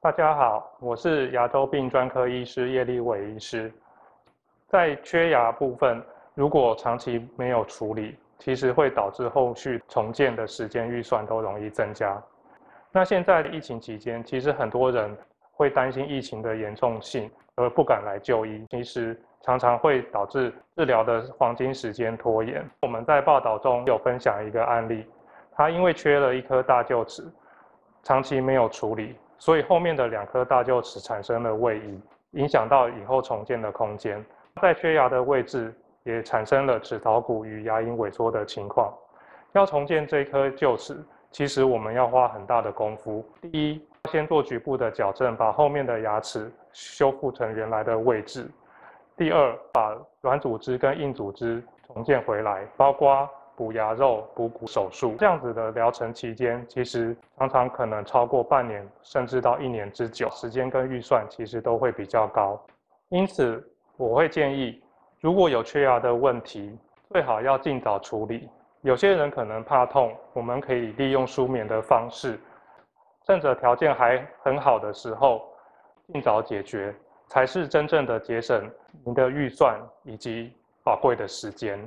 [0.00, 3.72] 大家好，我是牙周病专科医师叶立伟医师。
[4.68, 6.00] 在缺牙部分，
[6.34, 12.22] 如果长期没有处理，其实会导致后续重建的时间预算都容易增加。
[12.92, 15.16] 那现在疫情期间，其实很多人
[15.52, 22.68] 会担心疫情的严重性而不敢来就医，其实常常会导致治疗的黄金时间拖延。
[22.82, 25.04] 我们在报道中有分享一个案例，
[25.52, 27.22] 他因为缺了一颗大臼齿，
[28.02, 32.00] 长期没有处理，所以后面的两颗大臼齿产生了位移，
[32.32, 34.24] 影响到以后重建的空间。
[34.60, 35.74] 在缺牙的位置。
[36.06, 38.94] 也产生了齿槽骨与牙龈萎缩的情况。
[39.54, 40.96] 要重建这颗臼齿，
[41.32, 43.28] 其实我们要花很大的功夫。
[43.42, 48.48] 第一，先做局部的矫正，把后面的牙齿修复成原来的位置。
[49.16, 55.14] 第二，把软组织跟硬组织重建回来，包括补牙肉、补骨手术。
[55.18, 62.60] 这样子的疗程期间，其实常常可能超过半年，甚至到一年之久，时间跟预算其实都会比较高。
[63.08, 64.82] 因此，我会建议。
[65.20, 68.50] 如果有缺牙的问题，最好要尽早处理。
[68.82, 72.38] 有些人可能怕痛，我们可以利用舒眠的方式，
[73.26, 75.42] 趁着条件还很好的时候，
[76.12, 76.94] 尽早解决，
[77.26, 78.70] 才是真正的节省
[79.04, 80.52] 您的预算以及
[80.84, 81.78] 宝贵的时间。